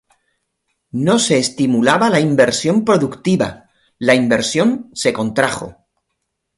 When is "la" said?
2.09-2.19, 3.99-4.15